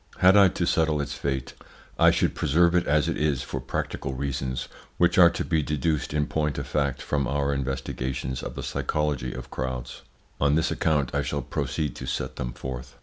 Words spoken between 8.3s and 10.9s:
of the psychology of crowds. On this